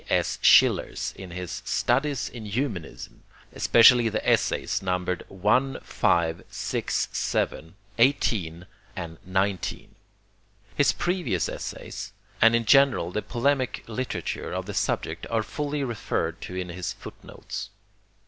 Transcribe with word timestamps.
S. 0.09 0.39
Schiller's 0.41 1.13
in 1.15 1.29
his 1.29 1.61
'Studies 1.63 2.27
in 2.27 2.47
Humanism,' 2.47 3.21
especially 3.53 4.09
the 4.09 4.27
essays 4.27 4.81
numbered 4.81 5.21
i, 5.29 5.59
v, 5.59 5.77
vi, 5.85 6.31
vii, 6.31 6.85
xviii 6.89 8.63
and 8.95 9.17
xix. 9.27 9.73
His 10.75 10.91
previous 10.91 11.47
essays 11.47 12.13
and 12.41 12.55
in 12.55 12.65
general 12.65 13.11
the 13.11 13.21
polemic 13.21 13.83
literature 13.85 14.51
of 14.53 14.65
the 14.65 14.73
subject 14.73 15.27
are 15.29 15.43
fully 15.43 15.83
referred 15.83 16.41
to 16.41 16.55
in 16.55 16.69
his 16.69 16.93
footnotes. 16.93 17.69